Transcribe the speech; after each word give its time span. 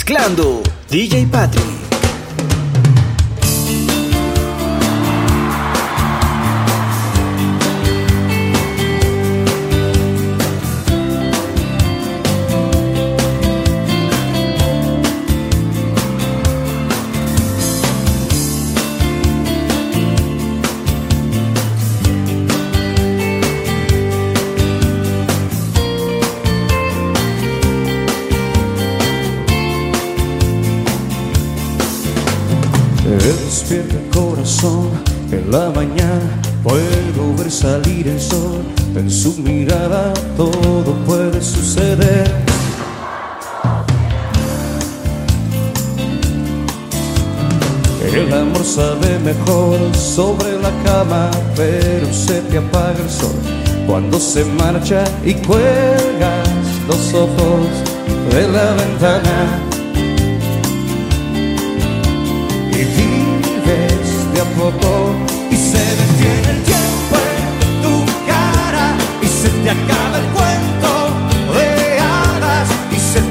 Mezclando 0.00 0.62
DJ 0.88 1.26
Patrick. 1.26 1.79
Su 39.22 39.34
mirada 39.42 40.14
todo 40.34 40.94
puede 41.04 41.42
suceder. 41.42 42.32
El 48.14 48.32
amor 48.32 48.64
sabe 48.64 49.18
mejor 49.18 49.76
sobre 49.94 50.52
la 50.64 50.72
cama 50.84 51.30
pero 51.54 52.10
se 52.10 52.40
te 52.48 52.56
apaga 52.56 52.98
el 52.98 53.10
sol 53.10 53.36
cuando 53.86 54.18
se 54.18 54.42
marcha 54.46 55.04
y 55.22 55.34
cuelgas 55.34 56.48
los 56.88 57.12
ojos 57.12 57.66
de 58.32 58.48
la 58.48 58.72
ventana. 58.72 59.36
De 64.34 64.40
a 64.40 64.44
poco 64.56 64.99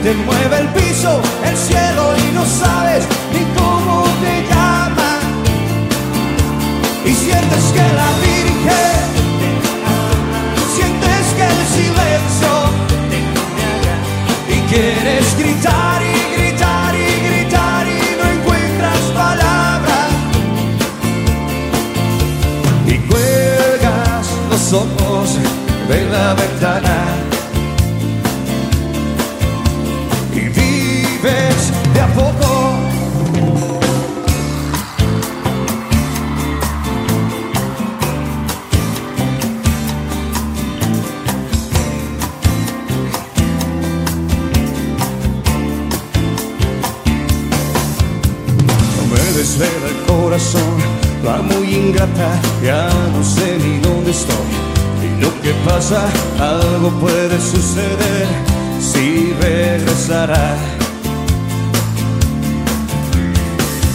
te 0.10 0.16
mueve 0.16 0.58
el 0.62 0.68
piso, 0.70 1.22
el 1.46 1.56
cielo 1.56 2.16
y 2.18 2.34
no 2.34 2.44
sabes 2.44 3.08
ni 3.32 3.44
cómo 3.60 4.06
te 4.24 4.42
llaman 4.50 5.22
y 7.06 7.14
sientes 7.14 7.64
que 7.76 7.86
la 8.00 8.10
Virgen 8.26 9.02
sientes 10.76 11.26
que 11.38 11.46
el 11.56 11.62
silencio 11.78 12.52
y 14.50 14.58
quieres 14.72 15.38
gritar 15.38 16.02
y 16.02 16.20
ojos 24.72 25.40
de 25.88 26.10
la 26.12 26.36
ventana 26.36 27.09
desvela 49.40 49.88
el 49.88 50.06
corazón 50.06 50.76
va 51.26 51.42
muy 51.42 51.74
ingrata, 51.74 52.30
ya 52.62 52.90
no 53.16 53.24
sé 53.24 53.58
ni 53.58 53.80
dónde 53.80 54.12
estoy. 54.12 54.52
Y 55.02 55.22
lo 55.22 55.30
que 55.42 55.54
pasa, 55.66 56.02
algo 56.38 56.90
puede 57.00 57.40
suceder 57.40 58.28
si 58.82 59.34
regresará. 59.40 60.58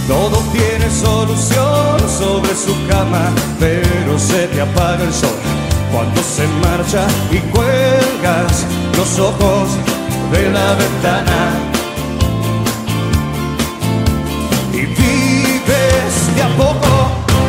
Todo 0.08 0.42
tiene 0.52 0.88
solución 0.90 1.98
sobre 2.18 2.54
su 2.54 2.74
cama, 2.88 3.30
pero 3.60 4.18
se 4.18 4.46
te 4.48 4.62
apaga 4.62 5.04
el 5.04 5.12
sol 5.12 5.40
cuando 5.92 6.22
se 6.22 6.46
marcha 6.64 7.06
y 7.30 7.38
cuelgas 7.52 8.64
los 8.96 9.18
ojos 9.18 9.68
de 10.32 10.50
la 10.50 10.74
ventana. 10.74 11.73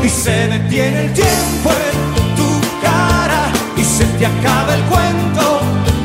Y 0.06 0.10
se 0.10 0.48
detiene 0.48 1.06
el 1.06 1.14
tiempo 1.14 1.72
en 1.72 2.36
tu 2.36 2.62
cara 2.80 3.52
y 3.76 3.84
se 3.84 4.06
te 4.06 4.26
acaba 4.28 4.76
el 4.76 4.84
cuento 4.84 5.62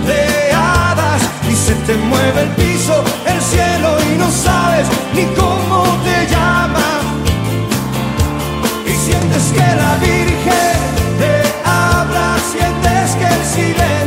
de 0.07 0.53
hadas 0.55 1.21
y 1.51 1.55
se 1.55 1.75
te 1.87 1.97
mueve 1.97 2.43
el 2.43 2.49
piso, 2.51 3.05
el 3.27 3.41
cielo 3.43 3.99
y 4.11 4.17
no 4.17 4.31
sabes 4.31 4.87
ni 5.15 5.25
cómo 5.35 5.85
te 6.03 6.27
llama. 6.33 6.89
Y 8.87 8.93
sientes 8.93 9.45
que 9.53 9.67
la 9.83 9.97
Virgen 9.97 10.79
te 11.21 11.35
habla, 11.69 12.39
sientes 12.53 13.17
que 13.17 13.27
el 13.27 13.45
silencio 13.45 14.00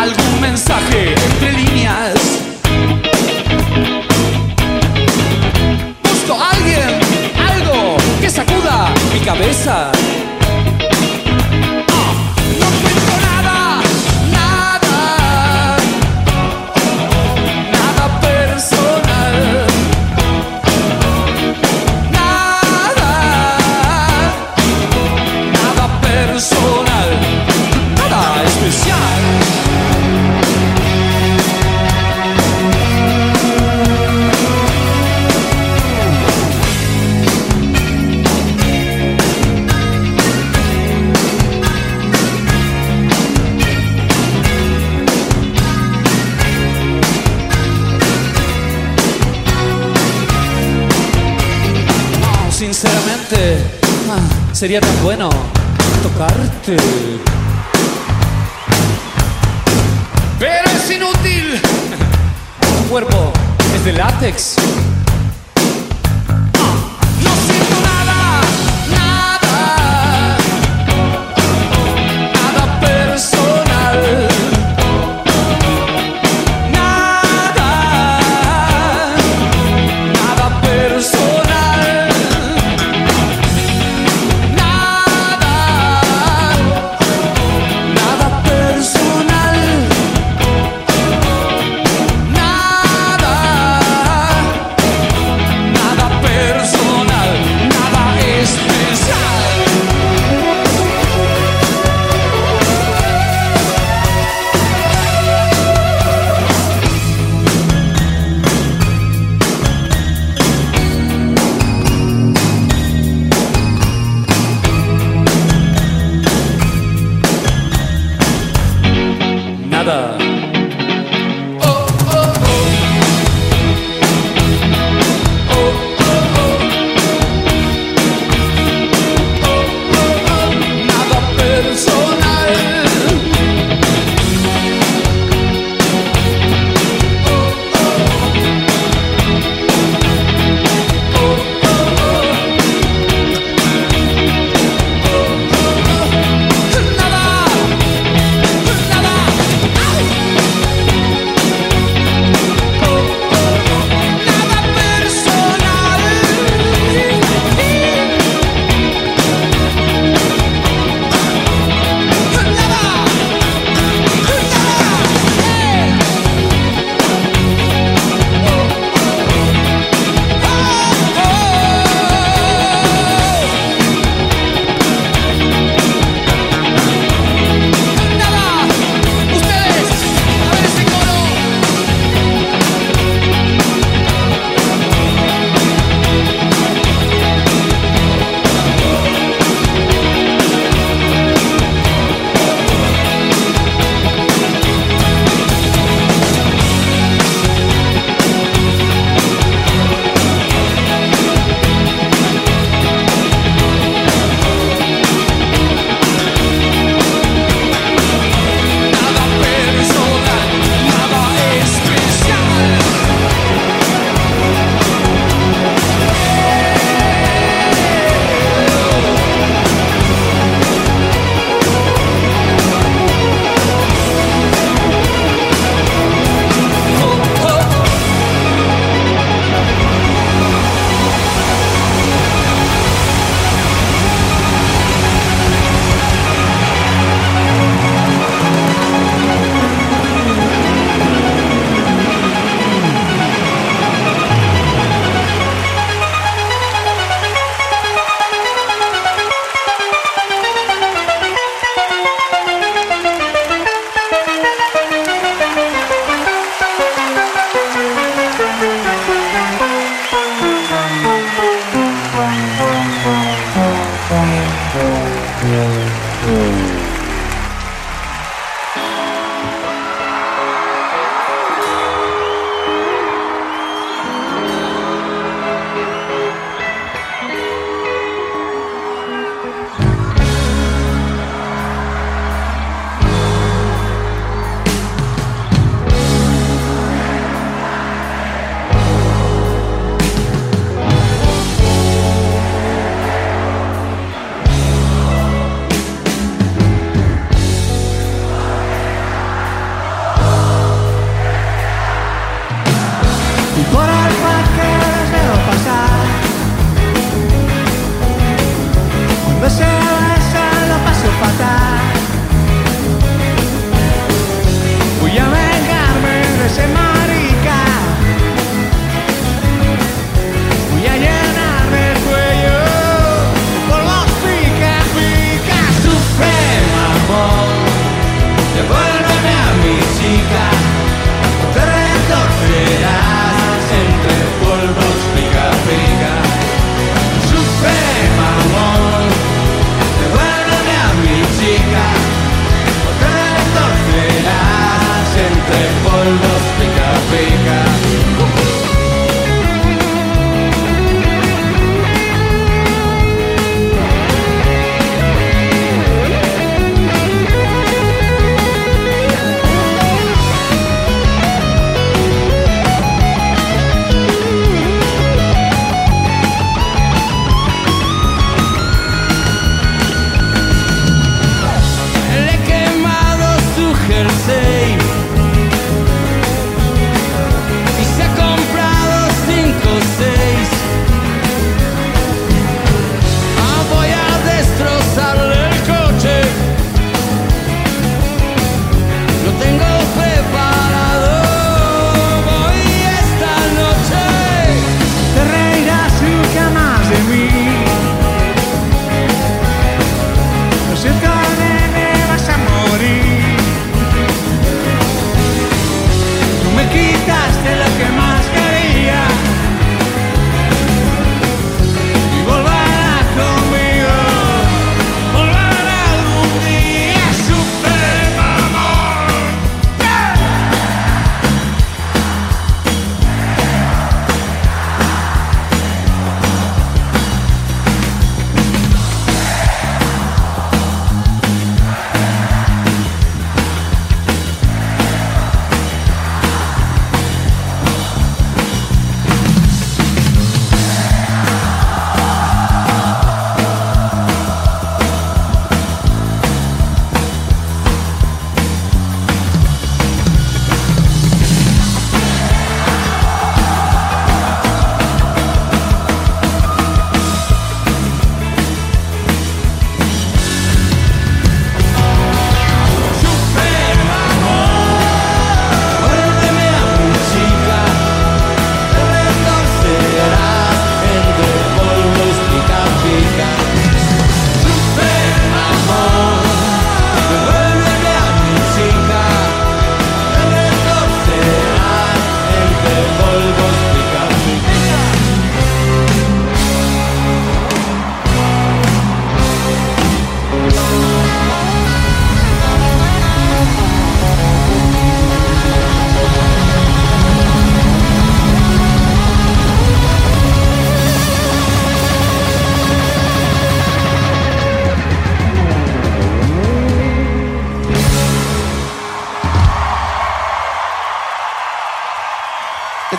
algún 0.00 0.40
mensaje 0.40 1.14
sería 54.58 54.80
tan 54.80 55.04
bueno 55.04 55.28
tocarte. 56.02 56.76
Pero 60.36 60.64
es 60.66 60.90
inútil. 60.90 61.60
Tu 62.60 62.88
cuerpo 62.90 63.32
es 63.76 63.84
de 63.84 63.92
látex. 63.92 64.57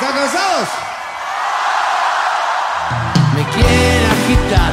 ¿Están 0.01 0.15
cansados? 0.15 0.69
Me 3.35 3.43
quieren 3.51 4.03
agitar, 4.15 4.71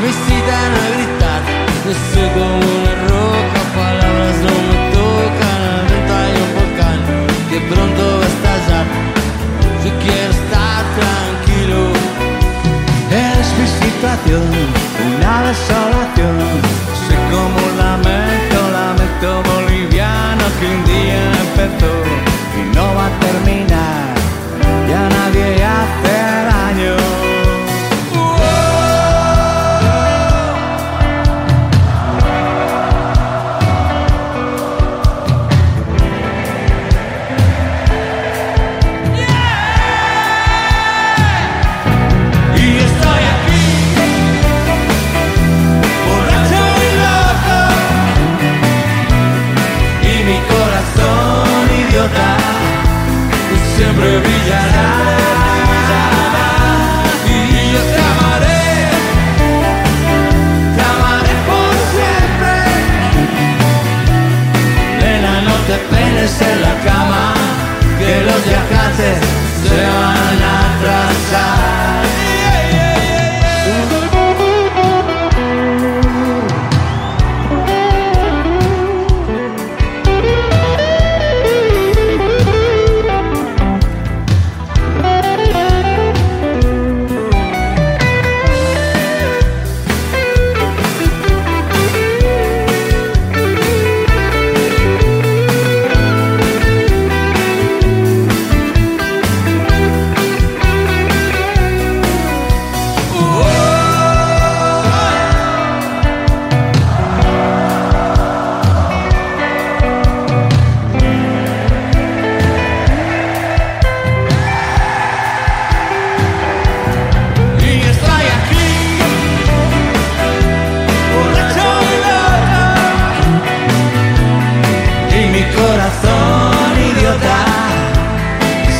me 0.00 0.06
incitan 0.06 0.70
a 0.70 0.86
gritar. 0.94 1.40
No 1.84 1.92
sé 2.12 2.22
como 2.32 2.62
una 2.78 2.94
roca, 3.10 3.60
palabras 3.74 4.36
no 4.46 4.54
me 4.68 4.78
tocan. 4.94 5.60
A 5.66 5.82
venta 5.90 6.18
y 6.30 6.36
un 6.44 6.50
volcán 6.54 7.00
que 7.50 7.58
pronto 7.72 8.02
va 8.18 8.24
a 8.24 8.30
estallar. 8.34 8.86
Yo 9.82 9.90
quiero 9.98 10.30
estar 10.30 10.82
tranquilo. 11.00 11.80
Es 13.10 13.46
mi 13.58 13.66
situación, 13.82 14.46
una 15.10 15.42
desolación. 15.42 16.38
Sé 17.08 17.16
como 17.34 17.60
lamento, 17.82 18.58
lamento 18.78 19.42
boliviano 19.42 20.44
que 20.60 20.66
un 20.70 20.84
día 20.84 21.20
empezó 21.46 21.92
y 22.60 22.76
no 22.76 22.94
va 22.94 23.06
a 23.06 23.18
terminar 23.18 23.67
cheguei 25.38 25.62
até 25.62 26.47
en 66.40 66.60
la 66.60 66.74
cama, 66.84 67.34
que 67.98 68.20
los 68.22 68.44
viajantes 68.44 69.18
se 69.62 69.82
van 69.82 70.42
a 70.42 70.76
atrasar. 70.76 71.67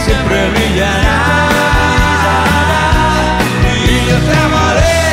siempre 0.04 0.50
brillará. 0.50 1.20
Y 3.86 4.08
yo 4.08 4.16
te 4.28 4.36
amaré, 4.46 5.04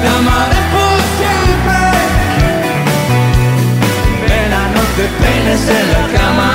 te 0.00 0.08
amaré 0.18 0.60
por 0.72 0.98
siempre. 1.18 1.80
Nena, 4.28 4.62
no 4.74 4.82
te 4.96 5.04
peines 5.20 5.62
en 5.78 5.86
la 5.94 6.04
cama, 6.18 6.50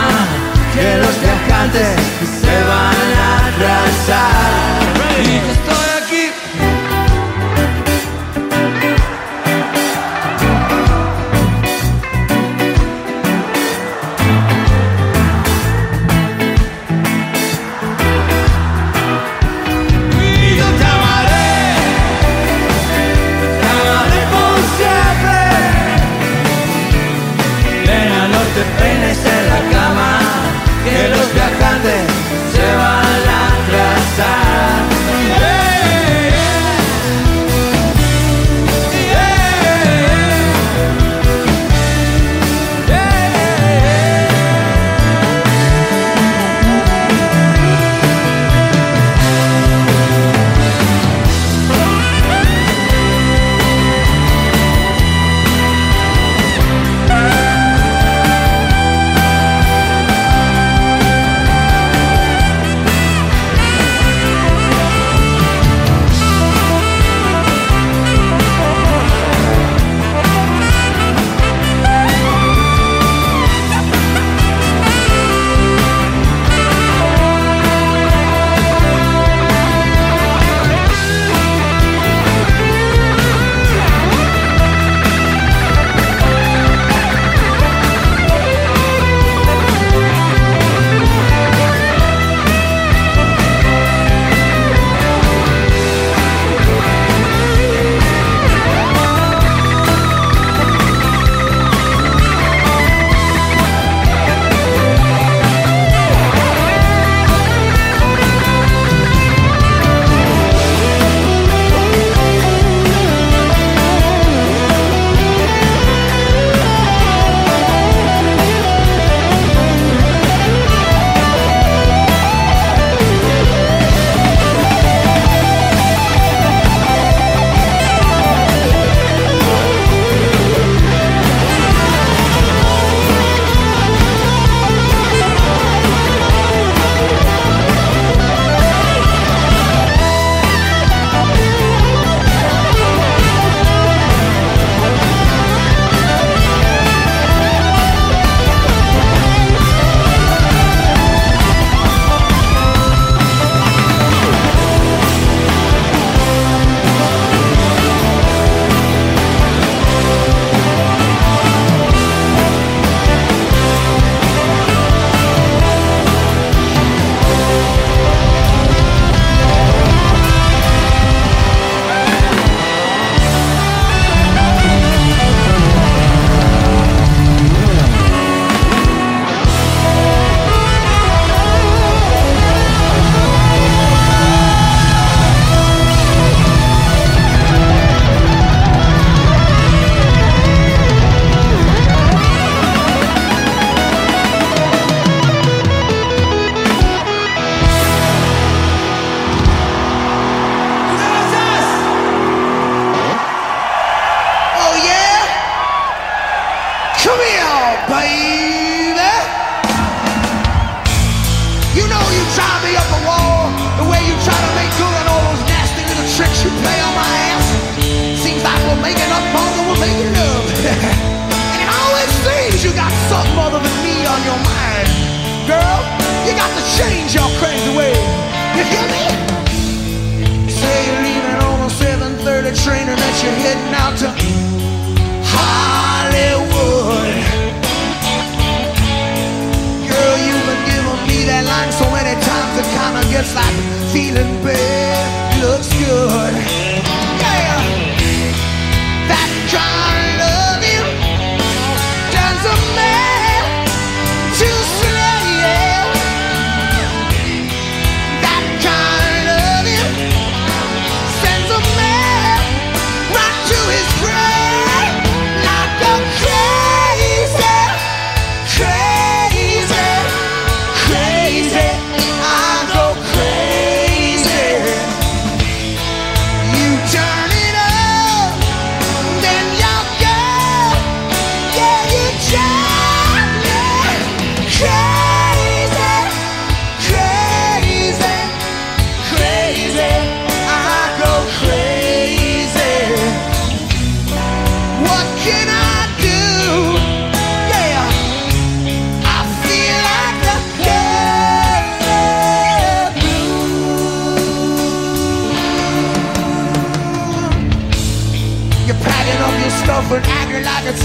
que 0.74 0.88
los 0.98 1.16
viajantes 1.22 1.96
se 2.42 2.56
van 2.70 3.08
a 3.20 3.38
arrasar. 3.48 4.43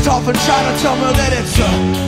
off 0.08 0.26
and 0.26 0.38
try 0.38 0.72
to 0.72 0.82
tell 0.82 0.96
me 0.96 1.12
that 1.12 1.32
it's 1.32 1.60
up. 1.60 2.07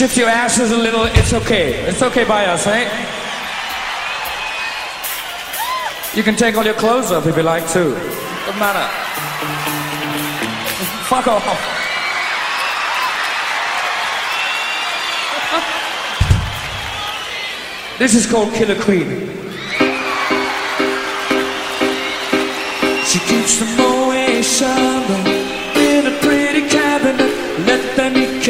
Shift 0.00 0.16
your 0.16 0.30
asses 0.30 0.72
a 0.72 0.76
little, 0.78 1.04
it's 1.04 1.34
okay. 1.34 1.74
It's 1.86 2.00
okay 2.00 2.24
by 2.24 2.46
us, 2.46 2.66
eh? 2.66 2.88
You 6.16 6.22
can 6.22 6.36
take 6.36 6.56
all 6.56 6.64
your 6.64 6.72
clothes 6.72 7.12
off 7.12 7.26
if 7.26 7.36
you 7.36 7.42
like 7.42 7.68
to. 7.72 7.90
Doesn't 7.90 8.58
matter. 8.58 8.80
Fuck 11.04 11.28
off. 11.28 11.44
This 17.98 18.14
is 18.14 18.26
called 18.26 18.54
Killer 18.54 18.80
Queen. 18.80 19.28
She 23.04 23.18
keeps 23.18 23.58
the 23.58 23.66
Moet 23.76 24.89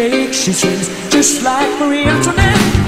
cake, 0.01 0.33
she 0.33 0.51
sings, 0.51 0.89
just 1.11 1.43
like 1.43 1.79
Marie 1.79 2.07
Antoinette. 2.07 2.80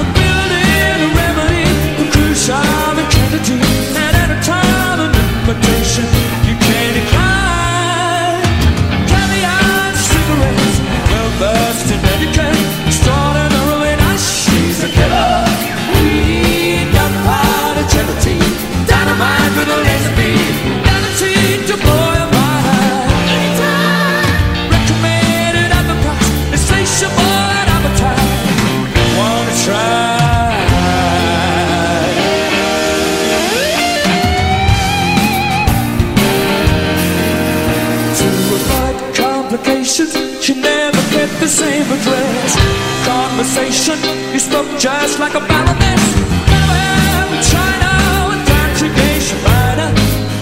Complications, 39.82 40.44
she 40.44 40.54
never 40.54 41.02
kept 41.10 41.32
the 41.40 41.48
same 41.48 41.82
address. 41.82 42.56
Conversation, 43.04 43.98
you 44.32 44.38
spoke 44.38 44.68
just 44.78 45.18
like 45.18 45.34
a 45.34 45.40
baroness. 45.40 46.02
Never 46.46 47.30
with 47.30 47.42
China, 47.50 48.30
with 48.30 48.42
conjugation 48.46 49.38
minor. 49.42 49.90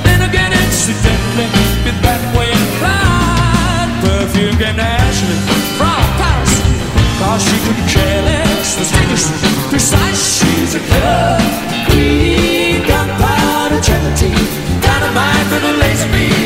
Then 0.05 0.29
again, 0.29 0.53
incidentally, 0.53 1.49
been 1.85 1.97
that 2.05 2.21
way 2.37 2.53
inclined. 2.53 3.93
Perfume 4.05 4.57
came 4.61 4.77
naturally 4.77 5.41
from 5.79 6.05
Paris. 6.21 6.55
Cause 7.21 7.41
she 7.41 7.57
couldn't 7.65 7.89
care 7.89 8.23
less, 8.23 8.77
distinguished, 8.77 9.33
precise. 9.71 10.21
She's 10.37 10.75
a 10.75 10.81
killer 10.81 11.71
queen, 11.89 12.83
gunpowder 12.87 13.81
gelatine, 13.81 14.47
dynamite 14.81 15.49
a 15.53 15.73
laser 15.81 16.11
beam, 16.13 16.40